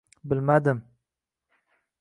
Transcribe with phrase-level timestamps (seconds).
[0.31, 0.81] bilmadim...